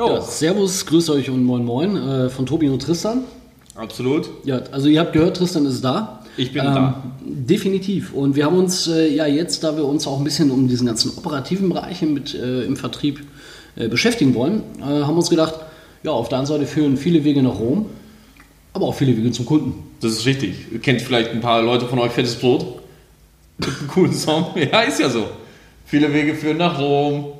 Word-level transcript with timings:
Ja, 0.00 0.22
servus, 0.22 0.86
grüß 0.86 1.10
euch 1.10 1.28
und 1.28 1.44
moin 1.44 1.62
moin 1.62 1.94
äh, 1.94 2.30
von 2.30 2.46
Tobi 2.46 2.70
und 2.70 2.80
Tristan. 2.80 3.24
Absolut. 3.74 4.30
Ja, 4.44 4.62
also 4.72 4.88
ihr 4.88 4.98
habt 4.98 5.12
gehört, 5.12 5.36
Tristan 5.36 5.66
ist 5.66 5.84
da. 5.84 6.24
Ich 6.38 6.54
bin 6.54 6.64
da. 6.64 7.02
Definitiv. 7.22 8.14
Und 8.14 8.34
wir 8.34 8.46
haben 8.46 8.56
uns 8.56 8.88
äh, 8.88 9.14
ja 9.14 9.26
jetzt, 9.26 9.62
da 9.62 9.76
wir 9.76 9.84
uns 9.84 10.06
auch 10.06 10.16
ein 10.16 10.24
bisschen 10.24 10.50
um 10.50 10.68
diesen 10.68 10.86
ganzen 10.86 11.12
operativen 11.18 11.68
Bereich 11.68 12.00
mit, 12.00 12.34
äh, 12.34 12.62
im 12.62 12.76
Vertrieb 12.76 13.20
äh, 13.76 13.88
beschäftigen 13.88 14.34
wollen, 14.34 14.62
äh, 14.80 14.84
haben 14.84 15.16
uns 15.16 15.28
gedacht, 15.28 15.56
ja, 16.02 16.12
auf 16.12 16.30
der 16.30 16.38
einen 16.38 16.46
Seite 16.46 16.64
führen 16.64 16.96
viele 16.96 17.22
Wege 17.24 17.42
nach 17.42 17.58
Rom, 17.58 17.84
aber 18.72 18.86
auch 18.86 18.94
viele 18.94 19.14
Wege 19.14 19.32
zum 19.32 19.44
Kunden. 19.44 19.74
Das 20.00 20.12
ist 20.12 20.24
richtig. 20.24 20.54
Ihr 20.72 20.78
kennt 20.78 21.02
vielleicht 21.02 21.30
ein 21.32 21.42
paar 21.42 21.60
Leute 21.60 21.86
von 21.86 21.98
euch 21.98 22.12
Fettes 22.12 22.36
Brot. 22.36 22.64
Mit 23.58 23.68
einem 23.68 23.88
coolen 23.88 24.14
Song. 24.14 24.46
Ja, 24.56 24.80
ist 24.80 24.98
ja 24.98 25.10
so. 25.10 25.26
Viele 25.84 26.10
Wege 26.14 26.34
führen 26.34 26.56
nach 26.56 26.78
Rom. 26.78 27.34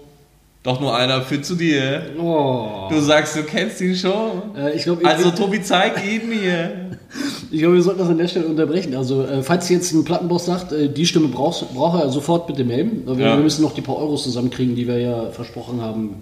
Doch 0.62 0.78
nur 0.78 0.94
einer 0.94 1.22
führt 1.22 1.46
zu 1.46 1.54
dir. 1.54 2.02
Oh. 2.20 2.86
Du 2.90 3.00
sagst, 3.00 3.34
du 3.34 3.42
kennst 3.44 3.80
ihn 3.80 3.96
schon. 3.96 4.54
Äh, 4.54 4.74
ich 4.76 4.82
glaube, 4.82 5.04
Also 5.06 5.30
Tobi, 5.30 5.62
zeig 5.62 5.94
ihn 6.06 6.28
mir. 6.28 6.90
ich 7.50 7.60
glaub, 7.60 7.72
wir 7.72 7.82
sollten 7.82 8.00
das 8.00 8.08
an 8.10 8.18
der 8.18 8.28
Stelle 8.28 8.44
unterbrechen. 8.46 8.94
Also, 8.94 9.24
äh, 9.24 9.42
falls 9.42 9.70
jetzt 9.70 9.92
ein 9.92 10.04
Plattenboss 10.04 10.44
sagt, 10.44 10.72
äh, 10.72 10.90
die 10.90 11.06
Stimme 11.06 11.28
brauchst, 11.28 11.72
braucht 11.74 12.02
er, 12.02 12.10
sofort 12.10 12.46
bitte 12.46 12.64
melden. 12.64 13.04
Wir, 13.06 13.24
Ja. 13.26 13.36
wir 13.38 13.42
müssen 13.42 13.62
noch 13.62 13.72
die 13.72 13.80
paar 13.80 13.96
Euros 13.96 14.22
zusammenkriegen, 14.24 14.76
die 14.76 14.86
wir 14.86 14.98
ja 14.98 15.30
versprochen 15.30 15.80
haben 15.80 16.16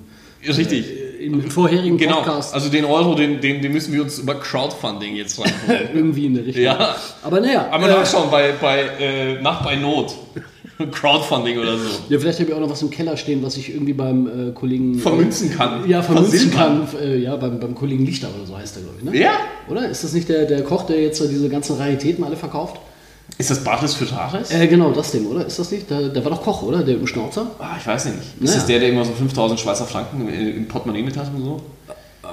Richtig. 0.47 0.85
im 1.21 1.51
vorherigen 1.51 1.99
Genau. 1.99 2.19
Podcast. 2.23 2.55
Also 2.55 2.69
den 2.69 2.85
Euro, 2.85 3.17
den, 3.17 3.41
den, 3.41 3.61
den 3.61 3.73
müssen 3.73 3.93
wir 3.93 4.03
uns 4.03 4.21
über 4.21 4.37
Crowdfunding 4.37 5.17
jetzt 5.17 5.41
rein. 5.41 5.53
irgendwie 5.95 6.27
in 6.27 6.35
der 6.35 6.47
Richtung. 6.47 6.63
ja. 6.63 6.95
Aber 7.25 7.41
naja, 7.41 7.67
Aber 7.73 7.89
äh, 7.89 7.91
nachschauen 7.93 8.31
bei, 8.31 8.53
bei 8.61 8.83
äh, 9.01 9.43
Nacht 9.43 9.65
bei 9.65 9.75
Not. 9.75 10.15
Crowdfunding 10.93 11.59
oder 11.59 11.77
so. 11.77 11.89
ja, 12.09 12.19
vielleicht 12.19 12.41
habe 12.41 12.51
ich 12.51 12.57
auch 12.57 12.61
noch 12.61 12.71
was 12.71 12.83
im 12.83 12.91
Keller 12.91 13.17
stehen, 13.17 13.43
was 13.43 13.57
ich 13.57 13.73
irgendwie 13.73 13.93
beim 13.93 14.49
äh, 14.49 14.53
Kollegen. 14.53 14.99
Vermünzen 14.99 15.51
kann. 15.51 15.89
Ja, 15.89 16.03
vermünzen 16.03 16.51
kann. 16.53 16.87
Äh, 17.03 17.19
ja, 17.19 17.37
beim, 17.37 17.59
beim 17.59 17.75
Kollegen 17.75 18.05
Lichter 18.07 18.29
oder 18.37 18.47
so 18.47 18.57
heißt 18.57 18.77
der, 18.77 18.83
glaube 18.85 18.99
ich. 18.99 19.05
Ne? 19.05 19.19
Ja. 19.19 19.33
Oder? 19.69 19.89
Ist 19.89 20.05
das 20.05 20.13
nicht 20.13 20.29
der, 20.29 20.47
der 20.47 20.63
Koch, 20.63 20.87
der 20.87 21.01
jetzt 21.03 21.19
so 21.19 21.27
diese 21.29 21.49
ganzen 21.49 21.77
Raritäten 21.77 22.23
alle 22.25 22.37
verkauft? 22.37 22.81
Ist 23.37 23.51
das 23.51 23.63
Bartes 23.63 23.95
für 23.95 24.07
Tares? 24.07 24.51
Äh, 24.51 24.67
genau, 24.69 24.91
das 24.91 25.13
Ding, 25.13 25.27
oder? 25.27 25.45
Ist 25.47 25.59
das 25.59 25.71
nicht? 25.71 25.91
Der, 25.91 26.09
der 26.09 26.25
war 26.25 26.31
doch 26.31 26.43
Koch, 26.43 26.63
oder? 26.63 26.83
Der 26.83 26.97
dem 26.97 27.07
Schnauzer? 27.07 27.51
Ah, 27.59 27.77
ich 27.79 27.87
weiß 27.87 28.07
nicht. 28.07 28.17
Ist 28.19 28.41
Naja. 28.41 28.55
das 28.55 28.67
der, 28.67 28.79
der 28.81 28.89
immer 28.89 29.05
so 29.05 29.13
5000 29.13 29.61
Schweizer 29.61 29.85
Franken 29.85 30.29
im 30.29 30.57
im 30.57 30.67
Portemonnaie 30.69 31.03
mit 31.03 31.17
hat 31.17 31.31
und 31.35 31.43
so? 31.45 31.61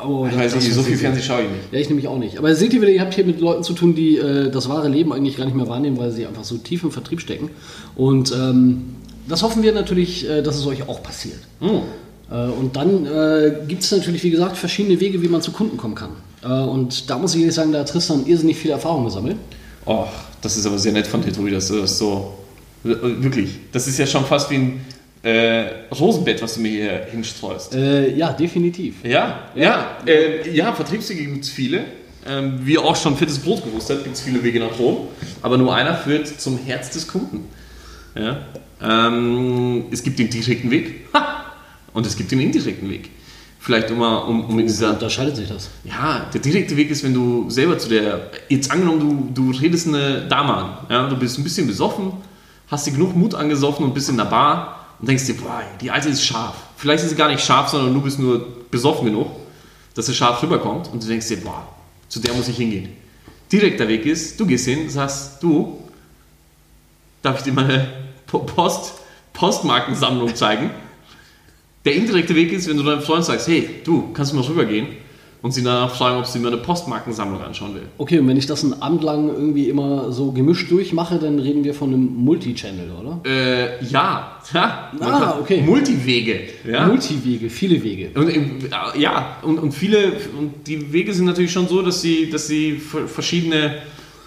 Oh, 0.05 0.27
Ich 0.29 0.37
weiß 0.37 0.55
nicht, 0.55 0.73
so 0.73 0.83
viel 0.83 0.97
Fernsehen 0.97 1.23
schaue 1.23 1.43
ich 1.43 1.49
nicht. 1.49 1.73
Ja, 1.73 1.79
ich 1.79 1.89
nämlich 1.89 2.07
auch 2.07 2.17
nicht. 2.17 2.37
Aber 2.37 2.53
seht 2.55 2.73
ihr 2.73 2.81
wieder, 2.81 2.91
ihr 2.91 3.01
habt 3.01 3.13
hier 3.13 3.25
mit 3.25 3.39
Leuten 3.39 3.63
zu 3.63 3.73
tun, 3.73 3.95
die 3.95 4.17
äh, 4.17 4.51
das 4.51 4.69
wahre 4.69 4.87
Leben 4.87 5.11
eigentlich 5.13 5.37
gar 5.37 5.45
nicht 5.45 5.55
mehr 5.55 5.67
wahrnehmen, 5.67 5.97
weil 5.97 6.11
sie 6.11 6.25
einfach 6.25 6.43
so 6.43 6.57
tief 6.57 6.83
im 6.83 6.91
Vertrieb 6.91 7.21
stecken. 7.21 7.49
Und 7.95 8.31
ähm, 8.31 8.95
das 9.27 9.41
hoffen 9.43 9.63
wir 9.63 9.71
natürlich, 9.71 10.29
äh, 10.29 10.41
dass 10.41 10.57
es 10.57 10.65
euch 10.67 10.87
auch 10.87 11.01
passiert. 11.01 11.39
Hm. 11.59 11.81
Äh, 12.29 12.35
und 12.35 12.75
dann 12.75 13.05
äh, 13.05 13.51
gibt 13.67 13.83
es 13.83 13.91
natürlich, 13.91 14.23
wie 14.23 14.31
gesagt, 14.31 14.57
verschiedene 14.57 14.99
Wege, 14.99 15.21
wie 15.21 15.27
man 15.27 15.41
zu 15.41 15.51
Kunden 15.51 15.77
kommen 15.77 15.95
kann. 15.95 16.11
Äh, 16.43 16.47
und 16.47 17.09
da 17.09 17.17
muss 17.17 17.33
ich 17.33 17.41
ehrlich 17.41 17.55
sagen, 17.55 17.71
da 17.71 17.79
hat 17.79 17.89
Tristan 17.89 18.25
irrsinnig 18.25 18.57
viel 18.57 18.71
Erfahrung 18.71 19.05
gesammelt. 19.05 19.37
Oh, 19.85 20.05
das 20.41 20.57
ist 20.57 20.65
aber 20.65 20.77
sehr 20.77 20.91
nett 20.91 21.07
von 21.07 21.21
dir, 21.21 21.31
Tobi, 21.33 21.51
dass 21.51 21.67
du 21.67 21.79
das 21.81 21.97
so. 21.97 22.33
Wirklich. 22.83 23.49
Das 23.71 23.87
ist 23.87 23.97
ja 23.97 24.05
schon 24.05 24.25
fast 24.25 24.51
wie 24.51 24.55
ein 24.55 24.81
äh, 25.25 25.85
Rosenbett, 25.91 26.41
was 26.41 26.53
du 26.53 26.61
mir 26.61 26.69
hier 26.69 27.07
hinstreust. 27.09 27.73
Äh, 27.73 28.15
ja, 28.15 28.31
definitiv. 28.31 29.03
Ja, 29.03 29.49
ja, 29.55 29.97
äh, 30.05 30.51
ja, 30.51 30.71
Vertriebswege 30.71 31.25
gibt 31.25 31.43
es 31.43 31.49
viele. 31.49 31.83
Ähm, 32.27 32.59
wie 32.61 32.77
auch 32.77 32.95
schon 32.95 33.17
Fettes 33.17 33.39
Brot 33.39 33.63
gewusst 33.63 33.89
hat, 33.89 34.03
gibt 34.03 34.15
es 34.15 34.21
viele 34.21 34.43
Wege 34.43 34.59
nach 34.59 34.77
Rom. 34.77 35.07
Aber 35.41 35.57
nur 35.57 35.73
einer 35.75 35.95
führt 35.95 36.27
zum 36.27 36.59
Herz 36.59 36.91
des 36.91 37.07
Kunden. 37.07 37.45
Ja? 38.15 38.37
Ähm, 38.81 39.85
es 39.91 40.03
gibt 40.03 40.19
den 40.19 40.29
direkten 40.29 40.69
Weg 40.69 41.07
ha! 41.13 41.45
und 41.93 42.05
es 42.05 42.15
gibt 42.15 42.31
den 42.31 42.39
indirekten 42.39 42.87
Weg. 42.89 43.09
Vielleicht 43.59 43.89
immer 43.89 44.27
um, 44.27 44.45
um 44.45 44.59
in 44.59 44.67
dieser 44.67 44.91
Unterscheidet 44.91 45.37
sich 45.37 45.47
das. 45.47 45.71
ja, 45.85 46.29
der 46.31 46.39
direkte 46.39 46.77
Weg 46.77 46.91
ist, 46.91 47.03
wenn 47.03 47.15
du 47.15 47.49
selber 47.49 47.79
zu 47.79 47.89
der, 47.89 48.29
jetzt 48.47 48.69
angenommen, 48.69 49.33
du, 49.33 49.49
du 49.49 49.57
redest 49.57 49.87
eine 49.87 50.27
Dame 50.27 50.53
an, 50.53 50.77
ja, 50.87 51.09
du 51.09 51.17
bist 51.17 51.39
ein 51.39 51.43
bisschen 51.43 51.65
besoffen, 51.65 52.11
hast 52.67 52.85
dir 52.85 52.91
genug 52.91 53.15
Mut 53.15 53.33
angesoffen 53.33 53.85
und 53.85 53.95
bist 53.95 54.07
in 54.09 54.17
der 54.17 54.25
Bar 54.25 54.74
und 54.99 55.07
denkst 55.09 55.25
dir, 55.25 55.35
boah, 55.35 55.61
die 55.81 55.91
Alte 55.91 56.09
ist 56.09 56.23
scharf. 56.23 56.55
Vielleicht 56.77 57.03
ist 57.03 57.11
sie 57.11 57.15
gar 57.15 57.29
nicht 57.29 57.43
scharf, 57.43 57.69
sondern 57.69 57.93
du 57.93 58.01
bist 58.01 58.19
nur 58.19 58.45
besoffen 58.71 59.05
genug, 59.05 59.27
dass 59.93 60.05
sie 60.07 60.13
scharf 60.13 60.41
rüberkommt 60.41 60.89
und 60.91 61.03
du 61.03 61.07
denkst 61.07 61.27
dir, 61.27 61.37
boah, 61.37 61.67
zu 62.09 62.19
der 62.19 62.33
muss 62.33 62.47
ich 62.47 62.57
hingehen. 62.57 62.89
Direkter 63.51 63.87
Weg 63.87 64.05
ist, 64.05 64.39
du 64.39 64.45
gehst 64.45 64.65
hin, 64.65 64.89
sagst, 64.89 65.41
du, 65.41 65.83
darf 67.21 67.37
ich 67.37 67.43
dir 67.43 67.53
meine 67.53 67.87
Po- 68.27 68.39
Post, 68.39 68.93
Postmarkensammlung 69.33 70.35
zeigen? 70.35 70.71
Der 71.85 71.93
indirekte 71.93 72.33
Weg 72.33 72.51
ist, 72.51 72.67
wenn 72.67 72.77
du 72.77 72.83
deinem 72.83 73.01
Freund 73.01 73.23
sagst, 73.23 73.47
hey, 73.47 73.81
du, 73.83 74.11
kannst 74.13 74.31
du 74.31 74.37
mal 74.37 74.45
rübergehen 74.45 74.87
und 75.41 75.53
sie 75.53 75.61
danach 75.63 75.93
fragen, 75.95 76.17
ob 76.17 76.25
sie 76.25 76.39
mir 76.39 76.47
eine 76.47 76.57
Postmarkensammlung 76.57 77.41
anschauen 77.41 77.75
will. 77.75 77.83
Okay, 77.97 78.17
und 78.19 78.27
wenn 78.27 78.37
ich 78.37 78.45
das 78.47 78.63
einen 78.63 78.81
Abend 78.81 79.03
lang 79.03 79.27
irgendwie 79.29 79.69
immer 79.69 80.11
so 80.11 80.31
gemischt 80.31 80.71
durchmache, 80.71 81.19
dann 81.19 81.37
reden 81.39 81.63
wir 81.63 81.73
von 81.73 81.89
einem 81.93 82.15
Multichannel, 82.15 82.89
oder? 82.99 83.19
Äh, 83.29 83.85
ja, 83.85 84.37
ja. 84.53 84.91
Ah, 84.99 85.37
okay. 85.39 85.61
Multiwege. 85.61 86.39
Ja. 86.69 86.87
Multiwege, 86.87 87.49
viele 87.49 87.81
Wege. 87.83 88.09
Und, 88.19 88.29
im- 88.29 88.59
ja, 88.97 89.37
und, 89.43 89.59
und 89.59 89.71
viele, 89.73 90.13
und 90.37 90.65
die 90.67 90.91
Wege 90.91 91.13
sind 91.13 91.25
natürlich 91.25 91.51
schon 91.51 91.67
so, 91.67 91.81
dass 91.81 92.01
sie, 92.01 92.29
dass 92.29 92.47
sie 92.47 92.73
ver- 92.77 93.07
verschiedene 93.07 93.75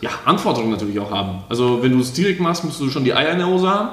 ja, 0.00 0.10
Anforderungen 0.24 0.70
natürlich 0.70 1.00
auch 1.00 1.10
haben. 1.10 1.40
Also 1.48 1.82
wenn 1.82 1.92
du 1.92 1.98
es 2.00 2.12
direkt 2.12 2.38
machst, 2.40 2.64
musst 2.64 2.80
du 2.80 2.88
schon 2.88 3.02
die 3.04 3.12
Eier 3.14 3.32
in 3.32 3.38
der 3.38 3.48
Hose 3.48 3.68
haben. 3.68 3.88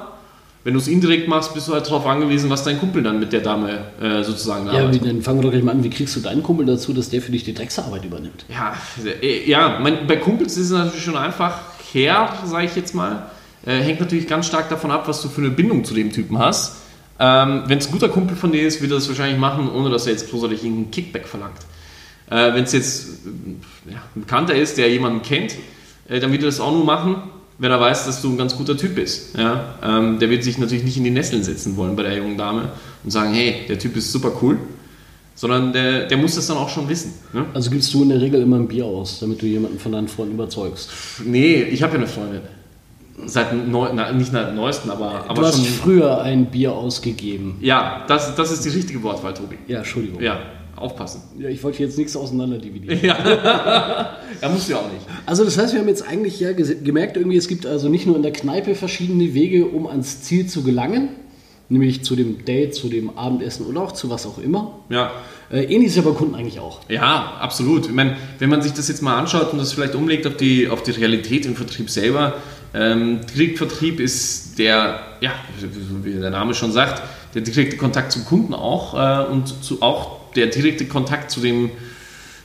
Wenn 0.65 0.73
du 0.73 0.79
es 0.79 0.87
indirekt 0.87 1.27
machst, 1.27 1.53
bist 1.53 1.67
du 1.67 1.73
halt 1.73 1.85
darauf 1.85 2.07
angewiesen, 2.07 2.49
was 2.49 2.63
dein 2.63 2.79
Kumpel 2.79 3.03
dann 3.03 3.19
mit 3.19 3.31
der 3.31 3.41
Dame 3.41 3.83
äh, 4.01 4.23
sozusagen 4.23 4.65
Ja, 4.65 4.73
arbeitet. 4.73 5.03
wie, 5.03 5.07
dann 5.07 5.21
fangen 5.21 5.37
wir 5.37 5.43
doch 5.43 5.51
gleich 5.51 5.61
mal 5.63 5.73
an. 5.73 5.83
Wie 5.83 5.91
kriegst 5.91 6.15
du 6.15 6.21
deinen 6.21 6.41
Kumpel 6.41 6.65
dazu, 6.65 6.91
dass 6.91 7.11
der 7.11 7.21
für 7.21 7.31
dich 7.31 7.43
die 7.43 7.53
Drecksarbeit 7.53 8.03
übernimmt? 8.03 8.45
Ja, 8.49 8.73
äh, 9.21 9.47
ja 9.47 9.77
mein, 9.79 10.07
bei 10.07 10.15
Kumpels 10.17 10.57
ist 10.57 10.65
es 10.65 10.71
natürlich 10.71 11.03
schon 11.03 11.15
einfach 11.17 11.59
her, 11.93 12.33
sage 12.45 12.65
ich 12.65 12.75
jetzt 12.75 12.95
mal. 12.95 13.29
Äh, 13.63 13.77
hängt 13.77 13.99
natürlich 13.99 14.27
ganz 14.27 14.47
stark 14.47 14.67
davon 14.69 14.89
ab, 14.89 15.07
was 15.07 15.21
du 15.21 15.29
für 15.29 15.41
eine 15.41 15.51
Bindung 15.51 15.85
zu 15.85 15.93
dem 15.93 16.11
Typen 16.11 16.39
hast. 16.39 16.77
Ähm, 17.19 17.65
Wenn 17.67 17.77
es 17.77 17.85
ein 17.85 17.91
guter 17.91 18.09
Kumpel 18.09 18.35
von 18.35 18.51
dir 18.51 18.65
ist, 18.67 18.81
wird 18.81 18.91
er 18.91 18.95
das 18.95 19.07
wahrscheinlich 19.07 19.39
machen, 19.39 19.69
ohne 19.71 19.91
dass 19.91 20.07
er 20.07 20.13
jetzt 20.13 20.31
großartig 20.31 20.63
einen 20.63 20.89
Kickback 20.89 21.27
verlangt. 21.27 21.59
Äh, 22.31 22.55
Wenn 22.55 22.63
es 22.63 22.73
jetzt 22.73 23.07
äh, 23.87 23.91
ja, 23.91 23.97
ein 24.15 24.21
Bekannter 24.21 24.55
ist, 24.55 24.79
der 24.79 24.89
jemanden 24.89 25.21
kennt, 25.21 25.53
äh, 26.09 26.19
dann 26.19 26.31
wird 26.31 26.41
er 26.41 26.47
das 26.47 26.59
auch 26.59 26.71
nur 26.71 26.85
machen, 26.85 27.17
wenn 27.57 27.71
er 27.71 27.79
weiß, 27.79 28.05
dass 28.05 28.21
du 28.21 28.31
ein 28.31 28.37
ganz 28.37 28.55
guter 28.55 28.75
Typ 28.75 28.95
bist. 28.95 29.37
Ja? 29.37 29.75
Ähm, 29.81 30.19
der 30.19 30.29
wird 30.29 30.43
sich 30.43 30.57
natürlich 30.57 30.83
nicht 30.83 30.97
in 30.97 31.03
die 31.03 31.11
Nesseln 31.11 31.43
setzen 31.43 31.77
wollen 31.77 31.95
bei 31.95 32.03
der 32.03 32.17
jungen 32.17 32.37
Dame 32.37 32.69
und 33.03 33.11
sagen, 33.11 33.33
hey, 33.33 33.65
der 33.67 33.79
Typ 33.79 33.95
ist 33.95 34.11
super 34.11 34.31
cool, 34.41 34.57
sondern 35.35 35.71
der, 35.73 36.07
der 36.07 36.17
muss 36.17 36.35
das 36.35 36.47
dann 36.47 36.57
auch 36.57 36.69
schon 36.69 36.87
wissen. 36.89 37.13
Ne? 37.33 37.45
Also 37.53 37.69
gibst 37.69 37.93
du 37.93 38.03
in 38.03 38.09
der 38.09 38.21
Regel 38.21 38.41
immer 38.41 38.57
ein 38.57 38.67
Bier 38.67 38.85
aus, 38.85 39.19
damit 39.19 39.41
du 39.41 39.45
jemanden 39.45 39.79
von 39.79 39.91
deinen 39.91 40.07
Freunden 40.07 40.33
überzeugst. 40.33 40.89
Nee, 41.23 41.63
ich 41.63 41.81
habe 41.81 41.93
ja 41.93 41.99
eine 41.99 42.07
Freundin. 42.07 42.41
Seit 43.25 43.53
neu, 43.53 43.89
na, 43.93 44.11
nicht 44.11 44.33
seit 44.33 44.53
neuesten, 44.53 44.89
aber, 44.89 45.23
du 45.23 45.29
aber 45.29 45.47
hast 45.47 45.55
schon. 45.55 45.65
früher 45.65 46.21
ein 46.21 46.47
Bier 46.47 46.73
ausgegeben. 46.73 47.55
Ja, 47.61 48.03
das, 48.09 48.35
das 48.35 48.51
ist 48.51 48.65
die 48.65 48.69
richtige 48.69 49.01
Wortwahl, 49.03 49.33
Tobi. 49.33 49.57
Ja, 49.67 49.77
Entschuldigung. 49.77 50.21
Ja, 50.21 50.41
aufpassen. 50.75 51.21
Ja, 51.39 51.49
ich 51.49 51.63
wollte 51.63 51.81
jetzt 51.83 51.97
nichts 51.97 52.15
auseinander 52.15 52.57
dividieren. 52.57 52.99
Ja, 54.41 54.49
musst 54.49 54.67
du 54.67 54.73
ja 54.73 54.79
auch 54.79 54.91
nicht. 54.91 55.05
Also 55.25 55.45
das 55.45 55.57
heißt, 55.57 55.73
wir 55.73 55.79
haben 55.79 55.87
jetzt 55.87 56.05
eigentlich 56.07 56.39
ja 56.39 56.51
gemerkt, 56.51 57.15
irgendwie 57.15 57.37
es 57.37 57.47
gibt 57.47 57.65
also 57.65 57.87
nicht 57.87 58.05
nur 58.05 58.15
in 58.15 58.21
der 58.21 58.33
Kneipe 58.33 58.75
verschiedene 58.75 59.33
Wege, 59.33 59.65
um 59.65 59.87
ans 59.87 60.23
Ziel 60.23 60.47
zu 60.47 60.63
gelangen, 60.63 61.09
nämlich 61.69 62.03
zu 62.03 62.15
dem 62.15 62.43
Date, 62.43 62.75
zu 62.75 62.89
dem 62.89 63.17
Abendessen 63.17 63.65
oder 63.65 63.81
auch 63.81 63.93
zu 63.93 64.09
was 64.09 64.25
auch 64.25 64.37
immer. 64.37 64.79
Ja. 64.89 65.11
Äh, 65.51 65.63
ähnlich 65.63 65.89
ist 65.89 65.95
ja 65.95 66.01
bei 66.01 66.11
Kunden 66.11 66.35
eigentlich 66.35 66.59
auch. 66.59 66.81
Ja, 66.89 67.37
absolut. 67.39 67.85
Ich 67.85 67.93
meine, 67.93 68.17
wenn 68.39 68.49
man 68.49 68.61
sich 68.61 68.73
das 68.73 68.87
jetzt 68.87 69.01
mal 69.01 69.17
anschaut 69.17 69.53
und 69.53 69.59
das 69.59 69.73
vielleicht 69.73 69.95
umlegt 69.95 70.27
auf 70.27 70.35
die, 70.35 70.67
auf 70.67 70.83
die 70.83 70.91
Realität 70.91 71.45
im 71.45 71.55
Vertrieb 71.55 71.89
selber, 71.89 72.33
ähm, 72.73 73.21
Direktvertrieb 73.33 73.99
ist 73.99 74.59
der, 74.59 74.99
ja, 75.21 75.31
wie 76.03 76.13
der 76.13 76.31
Name 76.31 76.53
schon 76.53 76.71
sagt, 76.71 77.01
der 77.33 77.41
direkte 77.41 77.77
Kontakt 77.77 78.11
zum 78.11 78.25
Kunden 78.25 78.53
auch 78.53 78.93
äh, 78.93 79.31
und 79.31 79.63
zu, 79.63 79.81
auch 79.81 80.24
der 80.35 80.47
direkte 80.47 80.85
Kontakt 80.85 81.31
zu 81.31 81.39
dem, 81.39 81.69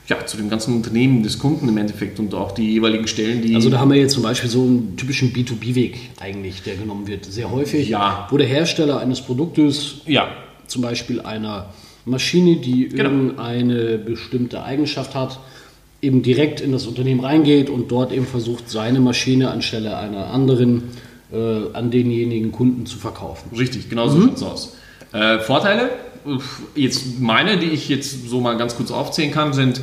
ja, 0.08 0.26
zu 0.26 0.36
dem 0.36 0.50
ganzen 0.50 0.74
Unternehmen 0.74 1.22
des 1.22 1.38
Kunden 1.38 1.68
im 1.68 1.76
Endeffekt 1.78 2.18
und 2.18 2.34
auch 2.34 2.52
die 2.52 2.72
jeweiligen 2.72 3.06
Stellen, 3.06 3.42
die. 3.42 3.54
Also 3.54 3.70
da 3.70 3.78
haben 3.78 3.90
wir 3.90 3.98
jetzt 3.98 4.14
zum 4.14 4.22
Beispiel 4.22 4.50
so 4.50 4.62
einen 4.62 4.96
typischen 4.96 5.32
B2B-Weg 5.32 5.98
eigentlich, 6.20 6.62
der 6.62 6.76
genommen 6.76 7.06
wird, 7.06 7.24
sehr 7.24 7.50
häufig. 7.50 7.88
Ja. 7.88 8.26
Wo 8.30 8.36
der 8.36 8.46
Hersteller 8.46 9.00
eines 9.00 9.20
Produktes, 9.20 9.96
ja, 10.06 10.28
zum 10.66 10.82
Beispiel 10.82 11.20
einer 11.20 11.72
Maschine, 12.04 12.56
die 12.56 12.88
Genau. 12.88 13.10
irgendeine 13.10 13.98
bestimmte 13.98 14.62
Eigenschaft 14.62 15.14
hat, 15.14 15.38
eben 16.02 16.22
direkt 16.22 16.60
in 16.60 16.72
das 16.72 16.86
Unternehmen 16.86 17.20
reingeht 17.20 17.68
und 17.70 17.90
dort 17.92 18.12
eben 18.12 18.26
versucht, 18.26 18.70
seine 18.70 19.00
Maschine 19.00 19.50
anstelle 19.50 19.96
einer 19.98 20.28
anderen 20.28 20.84
äh, 21.32 21.36
an 21.74 21.90
denjenigen 21.90 22.52
Kunden 22.52 22.86
zu 22.86 22.98
verkaufen. 22.98 23.50
Richtig, 23.56 23.88
genau 23.90 24.08
so 24.08 24.20
schaut's 24.22 24.42
aus. 24.42 24.76
Äh, 25.12 25.38
Vorteile, 25.40 25.90
jetzt 26.74 27.20
meine, 27.20 27.58
die 27.58 27.70
ich 27.70 27.88
jetzt 27.88 28.28
so 28.28 28.40
mal 28.40 28.56
ganz 28.56 28.76
kurz 28.76 28.90
aufzählen 28.90 29.32
kann, 29.32 29.52
sind, 29.52 29.80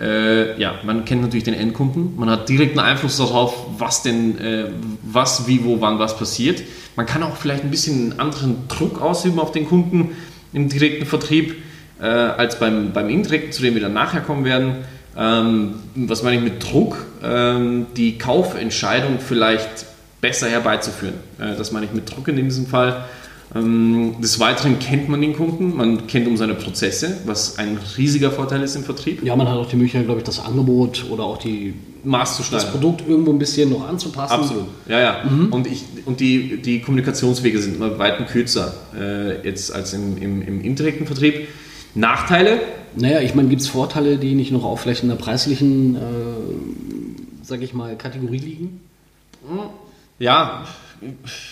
äh, 0.00 0.58
ja, 0.60 0.74
man 0.84 1.04
kennt 1.04 1.22
natürlich 1.22 1.44
den 1.44 1.54
Endkunden, 1.54 2.16
man 2.16 2.30
hat 2.30 2.48
direkten 2.48 2.78
Einfluss 2.78 3.18
darauf, 3.18 3.66
was 3.78 4.02
denn, 4.02 4.38
äh, 4.38 4.70
was, 5.02 5.46
wie, 5.46 5.64
wo, 5.64 5.80
wann, 5.80 5.98
was 5.98 6.16
passiert. 6.16 6.62
Man 6.96 7.06
kann 7.06 7.22
auch 7.22 7.36
vielleicht 7.36 7.64
ein 7.64 7.70
bisschen 7.70 8.12
einen 8.12 8.20
anderen 8.20 8.68
Druck 8.68 9.00
ausüben 9.00 9.38
auf 9.38 9.52
den 9.52 9.66
Kunden 9.66 10.16
im 10.52 10.68
direkten 10.68 11.06
Vertrieb. 11.06 11.56
äh, 12.02 12.06
als 12.06 12.58
beim, 12.58 12.92
beim 12.92 13.08
Indirekten, 13.08 13.52
zu 13.52 13.62
dem 13.62 13.74
wir 13.74 13.80
dann 13.80 13.92
nachher 13.92 14.20
kommen 14.20 14.44
werden. 14.44 14.78
Ähm, 15.16 15.74
was 15.94 16.22
meine 16.22 16.36
ich 16.36 16.42
mit 16.42 16.62
Druck? 16.62 17.06
Ähm, 17.22 17.86
die 17.96 18.18
Kaufentscheidung 18.18 19.18
vielleicht 19.20 19.86
besser 20.20 20.48
herbeizuführen. 20.48 21.14
Äh, 21.38 21.56
das 21.56 21.70
meine 21.70 21.86
ich 21.86 21.92
mit 21.92 22.10
Druck 22.10 22.28
in 22.28 22.36
diesem 22.36 22.66
Fall. 22.66 23.04
Ähm, 23.54 24.14
des 24.20 24.40
Weiteren 24.40 24.78
kennt 24.78 25.08
man 25.08 25.20
den 25.20 25.34
Kunden, 25.34 25.76
man 25.76 26.06
kennt 26.06 26.26
um 26.26 26.36
seine 26.36 26.54
Prozesse, 26.54 27.18
was 27.26 27.58
ein 27.58 27.78
riesiger 27.98 28.30
Vorteil 28.30 28.62
ist 28.62 28.76
im 28.76 28.84
Vertrieb. 28.84 29.22
Ja, 29.22 29.36
man 29.36 29.48
hat 29.48 29.56
auch 29.56 29.68
die 29.68 29.76
Möglichkeit, 29.76 30.06
glaube 30.06 30.20
ich, 30.20 30.24
das 30.24 30.42
Angebot 30.44 31.04
oder 31.10 31.24
auch 31.24 31.38
die, 31.38 31.74
Maß 32.04 32.36
zu 32.36 32.42
das 32.42 32.48
schneiden. 32.48 32.70
Produkt 32.70 33.08
irgendwo 33.08 33.30
ein 33.32 33.38
bisschen 33.38 33.70
noch 33.70 33.86
anzupassen. 33.86 34.32
Absolut. 34.32 34.66
Ja, 34.88 35.00
ja. 35.00 35.16
Und, 35.50 35.66
ich, 35.66 35.84
und 36.04 36.20
die, 36.20 36.60
die 36.60 36.80
Kommunikationswege 36.80 37.60
sind 37.60 37.76
immer 37.76 37.98
weit 37.98 38.26
kürzer 38.28 38.74
äh, 38.98 39.46
jetzt 39.46 39.72
als 39.72 39.92
im, 39.92 40.16
im, 40.20 40.42
im 40.42 40.60
indirekten 40.62 41.06
Vertrieb. 41.06 41.48
Nachteile? 41.94 42.60
Naja, 42.96 43.20
ich 43.20 43.34
meine, 43.34 43.48
gibt 43.48 43.62
es 43.62 43.68
Vorteile, 43.68 44.16
die 44.16 44.34
nicht 44.34 44.50
noch 44.50 44.64
auf 44.64 44.80
vielleicht 44.80 45.04
einer 45.04 45.16
preislichen, 45.16 45.96
äh, 45.96 45.98
sag 47.42 47.62
ich 47.62 47.72
mal, 47.74 47.96
Kategorie 47.96 48.38
liegen? 48.38 48.80
Ja, 50.18 50.64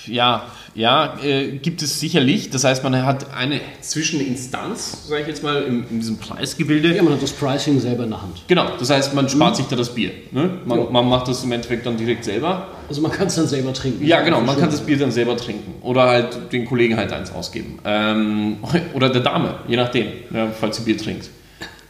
ja, 0.07 0.47
ja, 0.75 1.19
äh, 1.23 1.53
gibt 1.59 1.83
es 1.83 1.99
sicherlich. 2.01 2.51
Das 2.51 2.65
heißt, 2.65 2.83
man 2.85 3.05
hat 3.05 3.33
eine 3.35 3.61
Zwischeninstanz, 3.81 5.09
sage 5.09 5.23
ich 5.23 5.29
jetzt 5.29 5.43
mal, 5.43 5.63
in, 5.63 5.85
in 5.91 6.01
diesem 6.01 6.19
Preisgebilde. 6.19 6.95
Ja, 6.95 7.03
man 7.03 7.15
hat 7.15 7.23
das 7.23 7.33
Pricing 7.33 7.81
selber 7.81 8.05
in 8.05 8.11
der 8.11 8.23
Hand. 8.23 8.43
Genau, 8.49 8.67
das 8.79 8.91
heißt, 8.91 9.15
man 9.15 9.29
spart 9.29 9.57
sich 9.57 9.67
da 9.67 9.77
das 9.77 9.95
Bier. 9.95 10.11
Ne? 10.31 10.59
Man, 10.65 10.79
Ja. 10.79 10.91
man 10.91 11.09
macht 11.09 11.29
das 11.29 11.43
im 11.45 11.53
Endeffekt 11.53 11.87
dann 11.87 11.97
direkt 11.97 12.25
selber. 12.25 12.69
Also 12.89 13.01
man 13.01 13.11
kann 13.13 13.27
es 13.27 13.35
dann 13.37 13.47
selber 13.47 13.73
trinken. 13.73 14.05
Ja, 14.07 14.21
genau, 14.23 14.41
man 14.41 14.57
kann 14.59 14.71
das 14.71 14.81
Bier 14.81 14.99
dann 14.99 15.11
selber 15.13 15.37
trinken. 15.37 15.75
Oder 15.83 16.03
halt 16.03 16.53
den 16.53 16.65
Kollegen 16.67 16.97
halt 16.97 17.13
eins 17.13 17.33
ausgeben. 17.33 17.79
Ähm, 17.85 18.57
oder 18.95 19.11
der 19.11 19.23
Dame, 19.23 19.55
je 19.69 19.77
nachdem, 19.77 20.07
ja, 20.33 20.49
falls 20.59 20.77
sie 20.77 20.83
Bier 20.85 20.99
trinkt. 20.99 21.29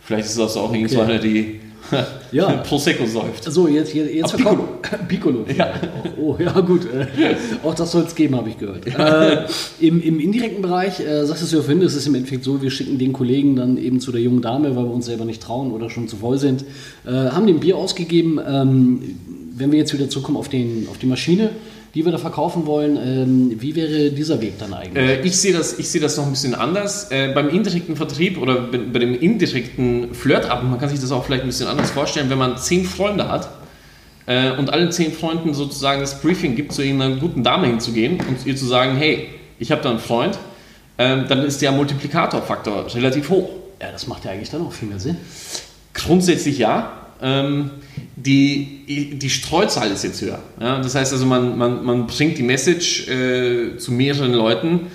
Vielleicht 0.02 0.26
ist 0.26 0.38
das 0.38 0.56
auch 0.56 0.72
so 0.74 1.00
eine, 1.02 1.20
die 1.20 1.60
Ja. 2.32 2.48
Prosecco 2.58 3.06
säuft. 3.06 3.44
So, 3.44 3.66
jetzt, 3.66 3.92
jetzt, 3.92 4.14
jetzt 4.14 4.36
Piccolo. 4.36 4.68
Piccolo. 5.08 5.44
Ja. 5.56 5.72
Oh, 6.16 6.36
ja, 6.38 6.60
gut. 6.60 6.82
Äh, 6.84 7.34
auch 7.64 7.74
das 7.74 7.90
soll 7.90 8.04
es 8.04 8.14
geben, 8.14 8.36
habe 8.36 8.50
ich 8.50 8.58
gehört. 8.58 8.86
Äh, 8.86 9.46
im, 9.80 10.00
Im 10.00 10.20
indirekten 10.20 10.62
Bereich, 10.62 11.00
äh, 11.00 11.26
sagtest 11.26 11.52
du 11.52 11.56
ja 11.56 11.62
vorhin, 11.62 11.82
es 11.82 11.94
ist 11.94 12.06
im 12.06 12.14
Endeffekt 12.14 12.44
so, 12.44 12.62
wir 12.62 12.70
schicken 12.70 12.98
den 12.98 13.12
Kollegen 13.12 13.56
dann 13.56 13.76
eben 13.76 14.00
zu 14.00 14.12
der 14.12 14.20
jungen 14.20 14.42
Dame, 14.42 14.76
weil 14.76 14.84
wir 14.84 14.92
uns 14.92 15.06
selber 15.06 15.24
nicht 15.24 15.42
trauen 15.42 15.72
oder 15.72 15.90
schon 15.90 16.06
zu 16.06 16.16
voll 16.16 16.38
sind, 16.38 16.64
äh, 17.04 17.10
haben 17.10 17.46
dem 17.46 17.60
Bier 17.60 17.76
ausgegeben. 17.76 18.38
Ähm, 18.46 19.00
wenn 19.56 19.72
wir 19.72 19.78
jetzt 19.78 19.92
wieder 19.92 20.08
zurückkommen 20.08 20.38
auf, 20.38 20.48
den, 20.48 20.86
auf 20.90 20.98
die 20.98 21.06
Maschine, 21.06 21.50
die 21.94 22.04
wir 22.04 22.12
da 22.12 22.18
verkaufen 22.18 22.66
wollen, 22.66 22.96
ähm, 22.96 23.60
wie 23.60 23.74
wäre 23.74 24.10
dieser 24.10 24.40
Weg 24.40 24.58
dann 24.58 24.72
eigentlich? 24.74 25.04
Äh, 25.04 25.20
ich 25.22 25.36
sehe 25.36 25.52
das, 25.52 25.78
ich 25.78 25.88
sehe 25.88 26.00
das 26.00 26.16
noch 26.16 26.24
ein 26.24 26.30
bisschen 26.30 26.54
anders. 26.54 27.10
Äh, 27.10 27.32
beim 27.34 27.48
indirekten 27.48 27.96
Vertrieb 27.96 28.38
oder 28.38 28.60
bei, 28.60 28.78
bei 28.78 28.98
dem 29.00 29.18
indirekten 29.18 30.14
Flirtabend, 30.14 30.70
man 30.70 30.78
kann 30.78 30.88
sich 30.88 31.00
das 31.00 31.10
auch 31.10 31.24
vielleicht 31.24 31.42
ein 31.42 31.48
bisschen 31.48 31.66
anders 31.66 31.90
vorstellen, 31.90 32.30
wenn 32.30 32.38
man 32.38 32.56
zehn 32.58 32.84
Freunde 32.84 33.28
hat 33.28 33.48
äh, 34.26 34.52
und 34.52 34.72
allen 34.72 34.92
zehn 34.92 35.12
Freunden 35.12 35.52
sozusagen 35.52 36.00
das 36.00 36.20
Briefing 36.20 36.54
gibt, 36.54 36.72
zu 36.72 36.82
irgendeiner 36.82 37.16
guten 37.16 37.42
Dame 37.42 37.66
hinzugehen 37.66 38.20
und 38.20 38.46
ihr 38.46 38.56
zu 38.56 38.66
sagen, 38.66 38.96
hey, 38.96 39.28
ich 39.58 39.72
habe 39.72 39.82
da 39.82 39.90
einen 39.90 39.98
Freund, 39.98 40.38
ähm, 40.98 41.24
dann 41.28 41.44
ist 41.44 41.60
der 41.60 41.72
Multiplikatorfaktor 41.72 42.86
relativ 42.94 43.30
hoch. 43.30 43.50
ja, 43.80 43.90
das 43.90 44.06
macht 44.06 44.24
ja 44.24 44.30
eigentlich 44.30 44.50
dann 44.50 44.62
auch 44.62 44.72
viel 44.72 44.88
mehr 44.88 45.00
Sinn. 45.00 45.16
Grundsätzlich 45.92 46.58
ja. 46.58 46.92
Ähm, 47.22 47.70
die, 48.16 49.18
die 49.18 49.30
Streuzahl 49.30 49.90
ist 49.90 50.04
jetzt 50.04 50.20
höher. 50.20 50.38
Ja? 50.60 50.78
Das 50.78 50.94
heißt 50.94 51.12
also, 51.12 51.26
man, 51.26 51.56
man, 51.56 51.84
man 51.84 52.06
bringt 52.06 52.38
die 52.38 52.42
Message 52.42 53.08
äh, 53.08 53.76
zu 53.78 53.92
mehreren 53.92 54.32
Leuten. 54.32 54.86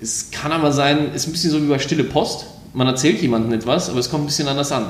Es 0.00 0.30
kann 0.30 0.52
aber 0.52 0.72
sein, 0.72 1.12
ist 1.14 1.26
ein 1.26 1.32
bisschen 1.32 1.50
so 1.50 1.62
wie 1.62 1.68
bei 1.68 1.78
Stille 1.78 2.04
Post. 2.04 2.46
Man 2.74 2.86
erzählt 2.86 3.20
jemandem 3.20 3.52
etwas, 3.52 3.90
aber 3.90 3.98
es 3.98 4.10
kommt 4.10 4.24
ein 4.24 4.26
bisschen 4.26 4.48
anders 4.48 4.72
an. 4.72 4.86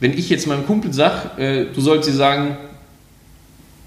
Wenn 0.00 0.16
ich 0.16 0.28
jetzt 0.28 0.46
meinem 0.46 0.66
Kumpel 0.66 0.92
sage, 0.92 1.40
äh, 1.40 1.66
du 1.72 1.80
sollst 1.80 2.08
ihr 2.08 2.14
sagen, 2.14 2.56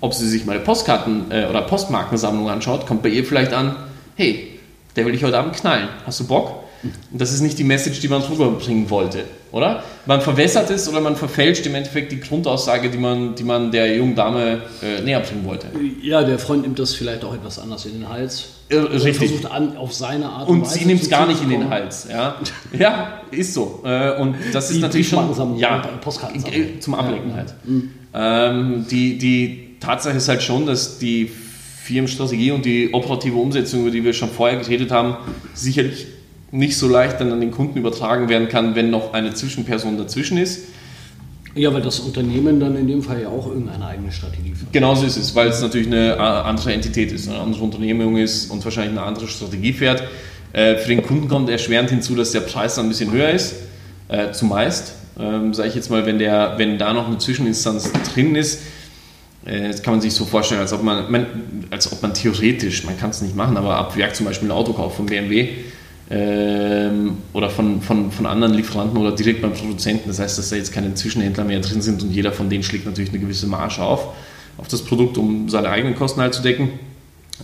ob 0.01 0.13
sie 0.13 0.27
sich 0.27 0.45
meine 0.45 0.59
Postkarten 0.59 1.31
äh, 1.31 1.45
oder 1.45 1.61
Postmarkensammlung 1.61 2.49
anschaut, 2.49 2.85
kommt 2.85 3.03
bei 3.03 3.09
ihr 3.09 3.23
vielleicht 3.23 3.53
an, 3.53 3.75
hey, 4.15 4.59
der 4.95 5.05
will 5.05 5.13
dich 5.13 5.23
heute 5.23 5.37
Abend 5.37 5.55
knallen. 5.55 5.89
Hast 6.05 6.19
du 6.19 6.27
Bock? 6.27 6.64
Und 7.11 7.21
das 7.21 7.31
ist 7.31 7.41
nicht 7.41 7.57
die 7.57 7.63
Message, 7.63 7.99
die 7.99 8.07
man 8.07 8.21
rüberbringen 8.21 8.89
wollte, 8.89 9.23
oder? 9.51 9.83
Man 10.05 10.21
verwässert 10.21 10.69
es 10.69 10.87
oder 10.87 11.01
man 11.01 11.15
verfälscht 11.15 11.65
im 11.65 11.75
Endeffekt 11.75 12.11
die 12.11 12.19
Grundaussage, 12.19 12.89
die 12.89 12.97
man, 12.97 13.35
die 13.35 13.43
man 13.43 13.71
der 13.71 13.95
jungen 13.95 14.15
Dame 14.15 14.61
äh, 14.81 15.01
näher 15.01 15.19
bringen 15.21 15.45
wollte. 15.45 15.67
Ja, 16.01 16.23
der 16.23 16.39
Freund 16.39 16.63
nimmt 16.63 16.79
das 16.79 16.93
vielleicht 16.93 17.23
auch 17.23 17.33
etwas 17.33 17.59
anders 17.59 17.85
in 17.85 17.93
den 17.93 18.09
Hals. 18.09 18.45
Äh, 18.69 18.77
richtig. 18.77 19.29
Versucht 19.29 19.51
an, 19.51 19.77
auf 19.77 19.93
seine 19.93 20.27
Art 20.27 20.47
und, 20.47 20.57
Und 20.57 20.65
Weise 20.65 20.79
sie 20.79 20.85
nimmt 20.85 21.01
es 21.01 21.09
gar 21.09 21.27
nicht 21.27 21.41
in 21.41 21.49
den. 21.49 21.69
Hals. 21.69 22.07
Ja, 22.11 22.35
ja 22.77 23.19
ist 23.31 23.53
so. 23.53 23.81
Äh, 23.85 24.19
Und 24.19 24.35
das 24.53 24.69
ist 24.69 24.77
Die 24.77 24.81
natürlich 24.81 25.07
schon 25.07 25.57
ja, 25.57 25.81
und 25.81 26.01
Postkartensammlung. 26.01 26.61
äh, 26.61 26.79
zum 26.79 26.95
Ablenken 26.95 27.33
halt. 27.35 27.53
Ähm, 28.13 28.85
die, 28.89 29.17
die 29.17 29.77
Tatsache 29.79 30.17
ist 30.17 30.27
halt 30.29 30.41
schon, 30.41 30.65
dass 30.65 30.97
die 30.97 31.29
Firmenstrategie 31.83 32.51
und 32.51 32.65
die 32.65 32.93
operative 32.93 33.35
Umsetzung, 33.35 33.81
über 33.81 33.91
die 33.91 34.03
wir 34.03 34.13
schon 34.13 34.29
vorher 34.29 34.57
geredet 34.57 34.91
haben, 34.91 35.17
sicherlich 35.53 36.07
nicht 36.55 36.77
so 36.77 36.87
leicht 36.87 37.19
dann 37.19 37.31
an 37.31 37.41
den 37.41 37.51
Kunden 37.51 37.77
übertragen 37.77 38.29
werden 38.29 38.49
kann, 38.49 38.75
wenn 38.75 38.89
noch 38.89 39.13
eine 39.13 39.33
Zwischenperson 39.33 39.97
dazwischen 39.97 40.37
ist. 40.37 40.65
Ja, 41.55 41.73
weil 41.73 41.81
das 41.81 42.01
Unternehmen 42.01 42.59
dann 42.59 42.75
in 42.75 42.87
dem 42.87 43.01
Fall 43.01 43.21
ja 43.21 43.29
auch 43.29 43.47
irgendeine 43.47 43.85
eigene 43.85 44.11
Strategie 44.11 44.53
fährt. 44.53 44.73
Genauso 44.73 45.05
ist 45.05 45.15
es, 45.15 45.33
weil 45.35 45.47
es 45.47 45.61
natürlich 45.61 45.87
eine 45.87 46.15
äh, 46.15 46.19
andere 46.19 46.73
Entität 46.73 47.13
ist, 47.13 47.29
eine 47.29 47.39
andere 47.39 47.63
Unternehmung 47.63 48.17
ist 48.17 48.51
und 48.51 48.63
wahrscheinlich 48.65 48.97
eine 48.97 49.07
andere 49.07 49.27
Strategie 49.27 49.71
fährt. 49.71 50.03
Äh, 50.51 50.75
Für 50.75 50.89
den 50.89 51.01
Kunden 51.01 51.29
kommt 51.29 51.49
erschwerend 51.49 51.89
hinzu, 51.89 52.13
dass 52.15 52.31
der 52.31 52.41
Preis 52.41 52.75
dann 52.75 52.87
ein 52.87 52.89
bisschen 52.89 53.11
höher 53.11 53.29
ist, 53.29 53.55
äh, 54.09 54.31
zumeist. 54.31 54.95
Ähm, 55.17 55.53
Sage 55.53 55.69
ich 55.69 55.75
jetzt 55.75 55.89
mal, 55.89 56.05
wenn, 56.05 56.19
der, 56.19 56.55
wenn 56.57 56.77
da 56.77 56.91
noch 56.93 57.07
eine 57.07 57.19
Zwischeninstanz 57.19 57.89
drin 58.13 58.35
ist, 58.35 58.61
das 59.47 59.83
kann 59.83 59.93
man 59.93 60.01
sich 60.01 60.11
so 60.11 60.25
vorstellen, 60.25 60.59
als 60.59 60.73
ob 60.73 60.81
man, 60.81 61.11
man, 61.11 61.27
als 61.69 61.91
ob 61.91 62.01
man 62.01 62.15
theoretisch, 62.15 62.83
man 62.83 62.97
kann 62.97 63.11
es 63.11 63.21
nicht 63.21 63.35
machen, 63.35 63.57
aber 63.57 63.75
ab 63.75 63.95
Werk 63.95 64.15
zum 64.15 64.25
Beispiel 64.25 64.47
ein 64.47 64.51
Auto 64.51 64.73
kauft 64.73 64.95
von 64.95 65.05
BMW 65.05 65.49
ähm, 66.09 67.17
oder 67.33 67.49
von, 67.49 67.81
von, 67.81 68.11
von 68.11 68.25
anderen 68.25 68.53
Lieferanten 68.53 68.97
oder 68.97 69.11
direkt 69.11 69.41
beim 69.41 69.53
Produzenten. 69.53 70.09
Das 70.09 70.19
heißt, 70.19 70.37
dass 70.37 70.49
da 70.49 70.55
jetzt 70.55 70.71
keine 70.71 70.93
Zwischenhändler 70.93 71.43
mehr 71.43 71.59
drin 71.59 71.81
sind 71.81 72.03
und 72.03 72.11
jeder 72.11 72.31
von 72.31 72.49
denen 72.49 72.63
schlägt 72.63 72.85
natürlich 72.85 73.09
eine 73.09 73.19
gewisse 73.19 73.47
Marge 73.47 73.81
auf, 73.81 74.09
auf 74.57 74.67
das 74.67 74.83
Produkt, 74.83 75.17
um 75.17 75.49
seine 75.49 75.69
eigenen 75.69 75.95
Kosten 75.95 76.21
halt 76.21 76.33
zu 76.33 76.41
decken. 76.41 76.69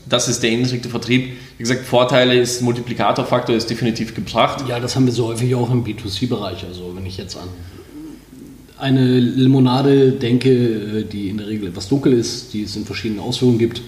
Das 0.08 0.28
ist 0.30 0.42
der 0.42 0.52
indirekte 0.52 0.90
Vertrieb. 0.90 1.34
Wie 1.58 1.64
gesagt, 1.64 1.86
Vorteile 1.86 2.40
ist, 2.40 2.62
Multiplikatorfaktor 2.62 3.56
ist 3.56 3.70
definitiv 3.70 4.16
gebracht. 4.16 4.64
Ja, 4.68 4.80
das 4.80 4.96
haben 4.96 5.06
wir 5.06 5.12
so 5.12 5.28
häufig 5.28 5.54
auch 5.56 5.70
im 5.70 5.84
B2C-Bereich. 5.84 6.66
Also 6.66 6.94
wenn 6.96 7.06
ich 7.06 7.18
jetzt 7.18 7.36
an 7.36 7.50
eine 8.78 9.20
Limonade 9.20 10.12
denke, 10.12 10.50
äh, 10.50 11.04
die 11.04 11.30
in 11.30 11.38
der 11.38 11.48
Regel 11.48 11.70
etwas 11.70 11.88
dunkel 11.88 12.14
ist, 12.14 12.54
die 12.54 12.64
es 12.64 12.76
in 12.76 12.86
verschiedenen 12.86 13.22
Ausführungen 13.22 13.60
gibt, 13.60 13.82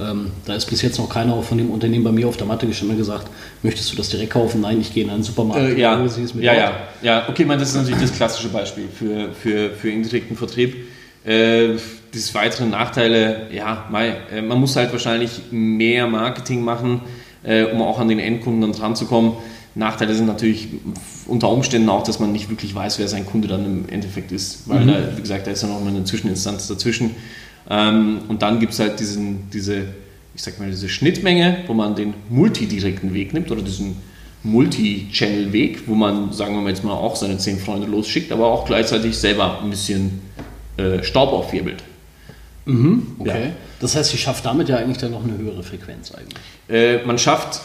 ähm, 0.00 0.30
da 0.46 0.54
ist 0.54 0.66
bis 0.66 0.82
jetzt 0.82 0.98
noch 0.98 1.08
keiner 1.08 1.42
von 1.42 1.58
dem 1.58 1.70
Unternehmen 1.70 2.04
bei 2.04 2.12
mir 2.12 2.28
auf 2.28 2.36
der 2.36 2.46
Matte 2.46 2.66
gestanden 2.66 2.96
und 2.96 2.98
gesagt, 2.98 3.28
möchtest 3.62 3.92
du 3.92 3.96
das 3.96 4.08
direkt 4.08 4.30
kaufen? 4.30 4.60
Nein, 4.60 4.80
ich 4.80 4.92
gehe 4.92 5.04
in 5.04 5.10
einen 5.10 5.22
Supermarkt. 5.22 5.62
Äh, 5.62 5.80
ja, 5.80 6.04
ja, 6.40 6.54
ja, 6.54 6.72
ja. 7.02 7.28
Okay, 7.28 7.44
meine, 7.44 7.60
das 7.60 7.70
ist 7.70 7.76
natürlich 7.76 8.00
das 8.00 8.12
klassische 8.12 8.48
Beispiel 8.48 8.88
für, 8.92 9.32
für, 9.32 9.70
für 9.70 9.90
indirekten 9.90 10.36
Vertrieb. 10.36 10.74
Äh, 11.24 11.76
des 12.14 12.34
weiteren 12.34 12.70
Nachteile, 12.70 13.48
ja, 13.52 13.86
mei, 13.90 14.16
äh, 14.32 14.42
man 14.42 14.58
muss 14.58 14.74
halt 14.76 14.90
wahrscheinlich 14.92 15.42
mehr 15.50 16.06
Marketing 16.06 16.62
machen, 16.62 17.02
äh, 17.42 17.64
um 17.64 17.82
auch 17.82 17.98
an 17.98 18.08
den 18.08 18.18
Endkunden 18.18 18.62
dann 18.62 18.72
dran 18.72 18.96
zu 18.96 19.06
kommen. 19.06 19.36
Nachteile 19.74 20.14
sind 20.14 20.26
natürlich 20.26 20.68
unter 21.26 21.48
Umständen 21.48 21.88
auch, 21.88 22.02
dass 22.02 22.18
man 22.18 22.32
nicht 22.32 22.50
wirklich 22.50 22.74
weiß, 22.74 22.98
wer 22.98 23.06
sein 23.06 23.24
Kunde 23.24 23.46
dann 23.46 23.64
im 23.64 23.88
Endeffekt 23.88 24.32
ist, 24.32 24.68
weil 24.68 24.84
da, 24.84 25.16
wie 25.16 25.20
gesagt, 25.20 25.46
da 25.46 25.52
ist 25.52 25.62
ja 25.62 25.68
noch 25.68 25.80
mal 25.80 25.90
eine 25.90 26.02
Zwischeninstanz 26.02 26.66
dazwischen. 26.66 27.14
Ähm, 27.68 28.20
und 28.28 28.42
dann 28.42 28.60
gibt 28.60 28.72
es 28.72 28.78
halt 28.78 28.98
diesen, 29.00 29.50
diese, 29.50 29.84
ich 30.34 30.42
sag 30.42 30.58
mal, 30.58 30.70
diese 30.70 30.88
Schnittmenge, 30.88 31.64
wo 31.66 31.74
man 31.74 31.94
den 31.94 32.14
multidirekten 32.28 33.12
Weg 33.14 33.34
nimmt 33.34 33.50
oder 33.50 33.62
diesen 33.62 33.96
Multi-Channel-Weg, 34.42 35.86
wo 35.86 35.94
man, 35.94 36.32
sagen 36.32 36.54
wir 36.54 36.62
mal 36.62 36.70
jetzt 36.70 36.82
mal, 36.84 36.94
auch 36.94 37.16
seine 37.16 37.36
zehn 37.38 37.58
Freunde 37.58 37.86
losschickt, 37.86 38.32
aber 38.32 38.46
auch 38.46 38.64
gleichzeitig 38.64 39.16
selber 39.18 39.60
ein 39.62 39.70
bisschen 39.70 40.22
äh, 40.76 41.02
Staub 41.02 41.32
aufwirbelt. 41.32 41.82
Okay. 43.18 43.50
Das 43.80 43.96
heißt, 43.96 44.14
ich 44.14 44.20
schaffe 44.20 44.42
damit 44.42 44.68
ja 44.68 44.76
eigentlich 44.76 44.98
dann 44.98 45.10
noch 45.10 45.24
eine 45.24 45.36
höhere 45.36 45.62
Frequenz 45.62 46.12
eigentlich. 46.12 46.38
Äh, 46.68 47.04
man 47.04 47.18
schafft, 47.18 47.60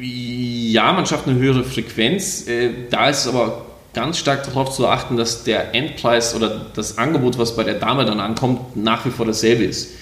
ja, 0.00 0.92
man 0.92 1.06
schafft 1.06 1.26
eine 1.26 1.38
höhere 1.38 1.64
Frequenz. 1.64 2.46
Äh, 2.46 2.70
da 2.90 3.08
ist 3.08 3.20
es 3.20 3.28
aber 3.28 3.64
ganz 3.94 4.18
stark 4.18 4.44
darauf 4.44 4.70
zu 4.70 4.86
achten, 4.86 5.16
dass 5.16 5.44
der 5.44 5.74
Endpreis 5.74 6.34
oder 6.34 6.66
das 6.74 6.98
Angebot, 6.98 7.38
was 7.38 7.56
bei 7.56 7.64
der 7.64 7.74
Dame 7.74 8.04
dann 8.04 8.20
ankommt, 8.20 8.76
nach 8.76 9.06
wie 9.06 9.10
vor 9.10 9.24
dasselbe 9.24 9.64
ist. 9.64 9.92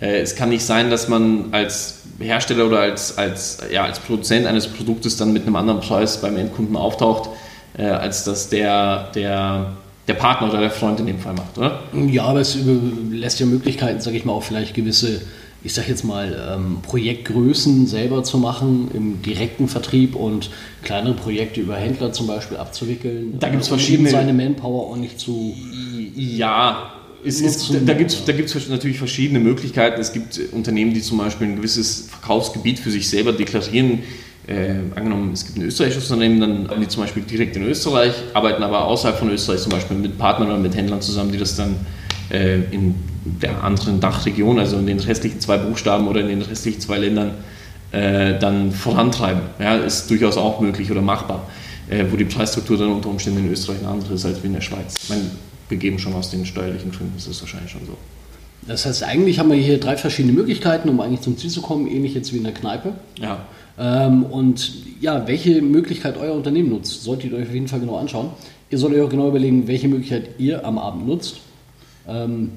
Äh, 0.00 0.20
es 0.20 0.36
kann 0.36 0.50
nicht 0.50 0.64
sein, 0.64 0.90
dass 0.90 1.08
man 1.08 1.46
als 1.52 2.02
Hersteller 2.20 2.66
oder 2.66 2.80
als, 2.80 3.18
als, 3.18 3.58
ja, 3.70 3.84
als 3.84 3.98
Produzent 4.00 4.46
eines 4.46 4.68
Produktes 4.68 5.16
dann 5.16 5.32
mit 5.32 5.42
einem 5.42 5.56
anderen 5.56 5.80
Preis 5.80 6.20
beim 6.20 6.36
Endkunden 6.36 6.76
auftaucht, 6.76 7.30
äh, 7.76 7.84
als 7.84 8.24
dass 8.24 8.48
der, 8.48 9.10
der, 9.14 9.72
der 10.06 10.14
Partner 10.14 10.48
oder 10.50 10.60
der 10.60 10.70
Freund 10.70 11.00
in 11.00 11.06
dem 11.06 11.18
Fall 11.18 11.34
macht, 11.34 11.56
oder? 11.58 11.80
Ja, 11.92 12.24
aber 12.24 12.40
es 12.40 12.56
lässt 13.10 13.40
ja 13.40 13.46
Möglichkeiten, 13.46 14.00
sage 14.00 14.16
ich 14.16 14.24
mal, 14.24 14.32
auch 14.32 14.42
vielleicht 14.42 14.74
gewisse 14.74 15.22
ich 15.64 15.74
sag 15.74 15.88
jetzt 15.88 16.04
mal, 16.04 16.56
ähm, 16.56 16.78
Projektgrößen 16.82 17.86
selber 17.86 18.22
zu 18.22 18.38
machen 18.38 18.90
im 18.94 19.22
direkten 19.22 19.68
Vertrieb 19.68 20.14
und 20.14 20.50
kleinere 20.82 21.14
Projekte 21.14 21.60
über 21.60 21.76
Händler 21.76 22.12
zum 22.12 22.26
Beispiel 22.28 22.56
abzuwickeln. 22.56 23.38
Da 23.40 23.48
gibt's 23.48 23.68
äh, 23.68 23.72
um 23.72 23.78
verschiedene- 23.78 24.10
seine 24.10 24.32
Manpower 24.32 24.90
auch 24.92 24.96
nicht 24.96 25.18
zu. 25.18 25.54
Ja, 26.14 26.92
es 27.24 27.40
ist, 27.40 27.70
Nutzen. 27.70 27.86
da 27.86 27.94
gibt 27.94 28.12
es 28.12 28.24
da 28.24 28.32
gibt's 28.32 28.68
natürlich 28.68 28.98
verschiedene 28.98 29.40
Möglichkeiten. 29.40 30.00
Es 30.00 30.12
gibt 30.12 30.40
Unternehmen, 30.52 30.94
die 30.94 31.02
zum 31.02 31.18
Beispiel 31.18 31.48
ein 31.48 31.56
gewisses 31.56 32.08
Verkaufsgebiet 32.08 32.78
für 32.78 32.92
sich 32.92 33.08
selber 33.08 33.32
deklarieren. 33.32 34.00
Äh, 34.46 34.76
angenommen, 34.94 35.32
es 35.34 35.44
gibt 35.44 35.58
ein 35.58 35.62
österreichisches 35.62 36.10
Unternehmen, 36.10 36.40
dann 36.40 36.70
haben 36.70 36.80
die 36.80 36.88
zum 36.88 37.02
Beispiel 37.02 37.22
direkt 37.22 37.54
in 37.56 37.64
Österreich, 37.64 38.14
arbeiten 38.32 38.62
aber 38.62 38.86
außerhalb 38.86 39.18
von 39.18 39.28
Österreich 39.28 39.60
zum 39.60 39.72
Beispiel 39.72 39.98
mit 39.98 40.16
Partnern 40.16 40.48
oder 40.48 40.58
mit 40.58 40.74
Händlern 40.74 41.02
zusammen, 41.02 41.32
die 41.32 41.36
das 41.36 41.54
dann 41.56 41.76
äh, 42.30 42.60
in 42.70 42.94
der 43.42 43.62
anderen 43.64 44.00
Dachregion, 44.00 44.58
also 44.58 44.78
in 44.78 44.86
den 44.86 45.00
restlichen 45.00 45.40
zwei 45.40 45.58
Buchstaben 45.58 46.08
oder 46.08 46.20
in 46.20 46.28
den 46.28 46.42
restlichen 46.42 46.80
zwei 46.80 46.98
Ländern, 46.98 47.32
äh, 47.92 48.38
dann 48.38 48.72
vorantreiben. 48.72 49.42
Ja, 49.58 49.76
ist 49.76 50.10
durchaus 50.10 50.36
auch 50.36 50.60
möglich 50.60 50.90
oder 50.90 51.02
machbar, 51.02 51.48
äh, 51.88 52.04
wo 52.10 52.16
die 52.16 52.24
Preisstruktur 52.24 52.76
dann 52.76 52.90
unter 52.92 53.08
Umständen 53.08 53.44
in 53.44 53.52
Österreich 53.52 53.78
eine 53.80 53.88
andere 53.88 54.14
ist 54.14 54.24
als 54.26 54.42
wie 54.42 54.46
in 54.48 54.54
der 54.54 54.60
Schweiz. 54.60 54.94
Ich 55.02 55.08
meine, 55.08 55.22
wir 55.68 55.78
geben 55.78 55.98
schon 55.98 56.14
aus 56.14 56.30
den 56.30 56.44
steuerlichen 56.44 56.90
Gründen, 56.90 57.12
das 57.16 57.26
ist 57.26 57.40
wahrscheinlich 57.40 57.70
schon 57.70 57.86
so. 57.86 57.96
Das 58.66 58.84
heißt, 58.84 59.02
eigentlich 59.04 59.38
haben 59.38 59.50
wir 59.50 59.56
hier 59.56 59.78
drei 59.78 59.96
verschiedene 59.96 60.34
Möglichkeiten, 60.34 60.88
um 60.88 61.00
eigentlich 61.00 61.22
zum 61.22 61.38
Ziel 61.38 61.48
zu 61.50 61.62
kommen, 61.62 61.86
ähnlich 61.86 62.14
jetzt 62.14 62.32
wie 62.32 62.38
in 62.38 62.44
der 62.44 62.52
Kneipe. 62.52 62.92
Ja, 63.18 63.46
Ähm, 63.78 64.24
und 64.24 64.72
ja, 65.00 65.26
welche 65.28 65.62
Möglichkeit 65.62 66.16
euer 66.18 66.34
Unternehmen 66.34 66.70
nutzt, 66.70 67.04
solltet 67.04 67.30
ihr 67.30 67.38
euch 67.38 67.46
auf 67.46 67.54
jeden 67.54 67.68
Fall 67.68 67.80
genau 67.80 67.96
anschauen. 67.96 68.30
Ihr 68.70 68.78
solltet 68.78 68.98
euch 68.98 69.06
auch 69.06 69.10
genau 69.10 69.28
überlegen, 69.28 69.68
welche 69.68 69.88
Möglichkeit 69.88 70.30
ihr 70.38 70.66
am 70.66 70.78
Abend 70.78 71.06
nutzt. 71.06 71.36
Ähm, 72.08 72.50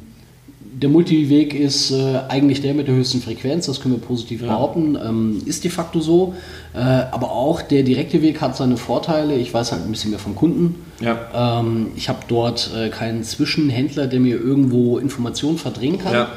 der 0.81 0.89
Multiweg 0.89 1.53
ist 1.53 1.91
äh, 1.91 2.21
eigentlich 2.27 2.62
der 2.62 2.74
mit 2.74 2.88
der 2.88 2.95
höchsten 2.95 3.21
Frequenz, 3.21 3.67
das 3.67 3.81
können 3.81 3.95
wir 3.95 4.01
positiv 4.01 4.41
behaupten. 4.41 4.98
Ähm, 5.03 5.41
ist 5.45 5.63
de 5.63 5.69
facto 5.69 6.00
so. 6.00 6.33
Äh, 6.74 6.79
aber 6.79 7.31
auch 7.31 7.62
der 7.62 7.83
direkte 7.83 8.21
Weg 8.21 8.41
hat 8.41 8.57
seine 8.57 8.77
Vorteile. 8.77 9.36
Ich 9.36 9.53
weiß 9.53 9.74
halt 9.74 9.83
ein 9.83 9.91
bisschen 9.91 10.10
mehr 10.10 10.19
vom 10.19 10.36
Kunden. 10.36 10.75
ja, 11.00 11.60
Ähm, 11.60 11.88
ich 11.95 12.10
habe 12.10 12.19
dort 12.27 12.71
äh, 12.75 12.89
keinen 12.89 13.24
Zwischenhändler, 13.24 14.07
der 14.07 14.19
mir 14.19 14.39
irgendwo 14.39 14.98
Informationen 14.98 15.57
verdrehen 15.60 16.00
kann. 16.00 16.13
Ja. 16.13 16.29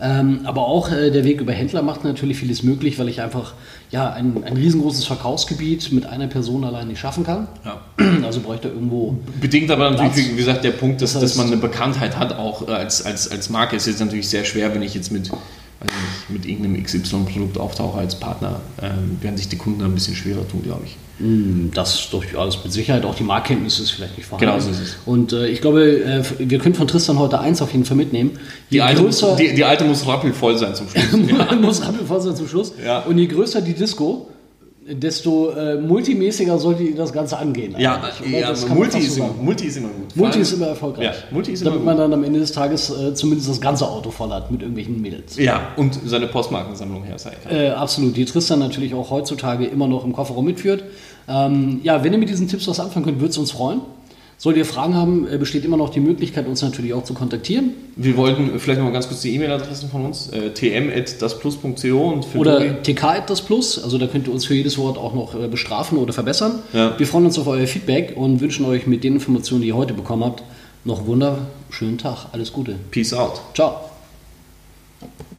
Ähm, 0.00 0.40
aber 0.44 0.68
auch 0.68 0.92
äh, 0.92 1.10
der 1.10 1.24
Weg 1.24 1.40
über 1.40 1.52
Händler 1.52 1.82
macht 1.82 2.04
natürlich 2.04 2.36
vieles 2.36 2.62
möglich, 2.62 3.00
weil 3.00 3.08
ich 3.08 3.20
einfach 3.20 3.54
ja, 3.90 4.12
ein, 4.12 4.44
ein 4.44 4.56
riesengroßes 4.56 5.06
Verkaufsgebiet 5.06 5.90
mit 5.92 6.06
einer 6.06 6.28
Person 6.28 6.62
allein 6.62 6.86
nicht 6.86 7.00
schaffen 7.00 7.24
kann. 7.24 7.48
ja. 7.64 7.80
Also 8.28 8.40
bräuchte 8.40 8.68
irgendwo. 8.68 9.16
Bedingt 9.40 9.70
aber 9.70 9.90
natürlich, 9.90 10.12
Platz. 10.14 10.30
wie 10.32 10.36
gesagt, 10.36 10.64
der 10.64 10.70
Punkt, 10.70 11.02
dass, 11.02 11.12
Das 11.14 11.20
heißt- 11.20 11.24
dass 11.24 11.36
man 11.36 11.46
eine 11.48 11.56
Bekanntheit 11.56 12.16
hat, 12.16 12.32
auch 12.38 12.66
äh, 12.68 12.72
als, 12.72 13.04
als, 13.04 13.30
als 13.30 13.50
Marke, 13.50 13.76
ist 13.76 13.86
jetzt 13.86 14.00
natürlich 14.00 14.28
sehr 14.28 14.44
schwer, 14.44 14.74
wenn 14.74 14.82
ich 14.82 14.94
jetzt 14.94 15.10
mit, 15.10 15.24
nicht, 15.24 15.34
mit 16.28 16.46
irgendeinem 16.46 16.82
XY-Produkt 16.82 17.58
auftauche 17.58 17.98
als 17.98 18.14
Partner, 18.16 18.60
ähm, 18.82 19.18
werden 19.20 19.36
sich 19.36 19.48
die 19.48 19.56
Kunden 19.56 19.80
da 19.80 19.86
ein 19.86 19.94
bisschen 19.94 20.14
schwerer 20.14 20.46
tun, 20.48 20.62
glaube 20.64 20.82
ich. 20.86 20.96
mh, 21.24 21.70
Das 21.74 22.10
durchaus 22.10 22.62
mit 22.64 22.72
Sicherheit. 22.72 23.04
Auch 23.04 23.14
die 23.14 23.22
Marktkenntnis 23.22 23.78
ist 23.78 23.92
vielleicht 23.92 24.16
nicht 24.16 24.26
vorhanden. 24.26 24.50
Genau 24.52 24.60
so 24.64 24.70
ist 24.70 24.80
es. 24.80 24.96
Und 25.06 25.32
äh, 25.32 25.46
ich 25.48 25.60
glaube, 25.60 25.82
äh, 26.02 26.22
wir 26.38 26.58
können 26.58 26.74
von 26.74 26.88
Tristan 26.88 27.18
heute 27.18 27.38
eins 27.40 27.62
auf 27.62 27.70
jeden 27.72 27.84
Fall 27.84 27.96
mitnehmen. 27.96 28.32
Die 28.72 28.82
alte, 28.82 29.02
muss, 29.02 29.22
größer- 29.22 29.36
die, 29.36 29.54
die 29.54 29.64
alte 29.64 29.84
muss 29.84 30.06
rappelvoll 30.06 30.58
sein 30.58 30.74
zum 30.74 30.88
Schluss. 30.88 31.04
muss 31.62 31.82
rappelvoll 31.86 32.20
sein 32.20 32.34
zum 32.36 32.48
Schluss. 32.48 32.72
Ja. 32.84 33.00
Und 33.00 33.18
je 33.18 33.26
größer 33.26 33.60
die 33.60 33.74
Disco, 33.74 34.28
desto 34.90 35.50
äh, 35.50 35.76
multimäßiger 35.76 36.58
sollte 36.58 36.82
ihr 36.82 36.96
das 36.96 37.12
Ganze 37.12 37.38
angehen. 37.38 37.74
ja, 37.78 38.00
ja 38.30 38.54
Multi, 38.68 38.98
ist 38.98 39.18
immer. 39.18 39.34
Multi 39.40 39.66
ist 39.66 39.76
immer 39.76 39.88
gut. 39.88 40.16
Multi 40.16 40.38
ist 40.40 40.52
immer 40.52 40.68
erfolgreich. 40.68 41.04
Ja, 41.04 41.12
Multi 41.30 41.52
ist 41.52 41.60
immer 41.60 41.70
Damit 41.72 41.80
gut. 41.80 41.86
man 41.86 41.98
dann 41.98 42.12
am 42.12 42.24
Ende 42.24 42.40
des 42.40 42.52
Tages 42.52 42.90
äh, 42.90 43.14
zumindest 43.14 43.50
das 43.50 43.60
ganze 43.60 43.86
Auto 43.86 44.10
voll 44.10 44.30
hat 44.30 44.50
mit 44.50 44.62
irgendwelchen 44.62 45.00
Mädels. 45.00 45.36
Ja, 45.36 45.72
und 45.76 45.98
seine 46.04 46.26
Postmarkensammlung 46.26 47.04
herzeigen 47.04 47.36
kann. 47.44 47.54
Äh, 47.54 47.68
absolut, 47.70 48.16
die 48.16 48.24
Tristan 48.24 48.58
natürlich 48.60 48.94
auch 48.94 49.10
heutzutage 49.10 49.66
immer 49.66 49.88
noch 49.88 50.04
im 50.04 50.12
Kofferraum 50.12 50.44
mitführt. 50.44 50.84
Ähm, 51.28 51.80
ja, 51.82 52.02
wenn 52.02 52.12
ihr 52.12 52.18
mit 52.18 52.30
diesen 52.30 52.48
Tipps 52.48 52.66
was 52.68 52.80
anfangen 52.80 53.04
könnt, 53.04 53.20
würde 53.20 53.30
es 53.30 53.38
uns 53.38 53.52
freuen. 53.52 53.80
Solltet 54.40 54.60
ihr 54.60 54.64
Fragen 54.66 54.94
haben, 54.94 55.26
äh, 55.26 55.36
besteht 55.36 55.64
immer 55.64 55.76
noch 55.76 55.90
die 55.90 55.98
Möglichkeit, 55.98 56.46
uns 56.46 56.62
natürlich 56.62 56.94
auch 56.94 57.02
zu 57.02 57.12
kontaktieren. 57.12 57.70
Wir 57.96 58.16
wollten 58.16 58.58
vielleicht 58.60 58.78
noch 58.78 58.86
mal 58.86 58.92
ganz 58.92 59.08
kurz 59.08 59.20
die 59.22 59.34
E-Mail-Adressen 59.34 59.90
von 59.90 60.04
uns, 60.06 60.28
äh, 60.28 60.50
tm.dasplus.co 60.50 62.08
und 62.08 62.24
für 62.24 62.38
Oder 62.38 62.60
Dori- 62.60 62.82
tk 62.84 63.26
das 63.26 63.42
Plus, 63.42 63.82
also 63.82 63.98
da 63.98 64.06
könnt 64.06 64.28
ihr 64.28 64.32
uns 64.32 64.44
für 64.44 64.54
jedes 64.54 64.78
Wort 64.78 64.96
auch 64.96 65.12
noch 65.12 65.34
äh, 65.34 65.48
bestrafen 65.48 65.98
oder 65.98 66.12
verbessern. 66.12 66.60
Ja. 66.72 66.96
Wir 66.96 67.06
freuen 67.08 67.26
uns 67.26 67.36
auf 67.36 67.48
euer 67.48 67.66
Feedback 67.66 68.12
und 68.16 68.40
wünschen 68.40 68.64
euch 68.64 68.86
mit 68.86 69.02
den 69.02 69.14
Informationen, 69.14 69.62
die 69.62 69.68
ihr 69.68 69.76
heute 69.76 69.94
bekommen 69.94 70.22
habt, 70.24 70.44
noch 70.84 70.98
einen 71.00 71.08
wunderschönen 71.08 71.98
Tag. 71.98 72.26
Alles 72.30 72.52
Gute. 72.52 72.76
Peace 72.92 73.12
out. 73.12 73.40
Ciao. 73.54 73.80